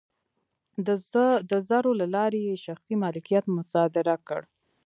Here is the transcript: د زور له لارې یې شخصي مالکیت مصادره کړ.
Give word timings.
د 1.49 1.51
زور 1.69 1.85
له 2.01 2.05
لارې 2.15 2.39
یې 2.47 2.55
شخصي 2.65 2.95
مالکیت 3.03 3.45
مصادره 3.57 4.15
کړ. 4.27 4.41